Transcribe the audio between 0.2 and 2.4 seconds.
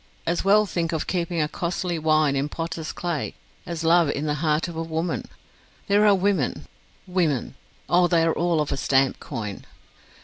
As well think of keeping a costly wine